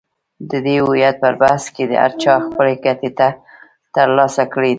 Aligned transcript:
د 0.49 0.51
دې 0.65 0.75
هویت 0.85 1.15
پر 1.23 1.33
بحث 1.41 1.63
کې 1.75 1.83
هر 2.03 2.11
چا 2.21 2.33
خپلې 2.47 2.73
ګټې 2.85 3.09
تر 3.95 4.07
لاسه 4.17 4.43
کړې 4.53 4.69
دي. 4.69 4.69